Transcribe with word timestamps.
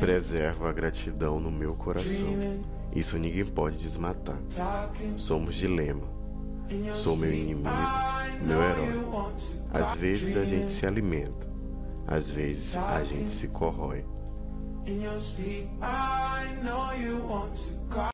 Preservo 0.00 0.66
a 0.66 0.72
gratidão 0.72 1.40
no 1.40 1.50
meu 1.50 1.74
coração. 1.74 2.28
Isso 2.94 3.18
ninguém 3.18 3.44
pode 3.44 3.76
desmatar. 3.76 4.38
Somos 5.16 5.54
dilema. 5.54 6.06
Sou 6.94 7.16
meu 7.16 7.32
inimigo, 7.32 7.62
meu 8.42 8.62
herói. 8.62 9.32
Às 9.72 9.94
vezes 9.94 10.36
a 10.36 10.44
gente 10.44 10.70
se 10.70 10.86
alimenta, 10.86 11.46
às 12.06 12.28
vezes 12.30 12.76
a 12.76 13.02
gente 13.04 13.30
se 13.30 13.48
corrói. 13.48 14.04